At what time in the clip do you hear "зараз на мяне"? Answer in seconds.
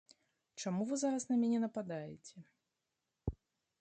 1.03-1.59